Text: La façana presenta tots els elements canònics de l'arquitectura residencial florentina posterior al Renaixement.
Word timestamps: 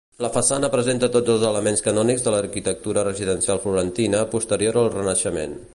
La 0.25 0.29
façana 0.35 0.69
presenta 0.75 1.09
tots 1.15 1.33
els 1.33 1.45
elements 1.49 1.85
canònics 1.89 2.25
de 2.29 2.33
l'arquitectura 2.37 3.05
residencial 3.09 3.65
florentina 3.67 4.25
posterior 4.35 4.83
al 4.85 4.93
Renaixement. 4.99 5.59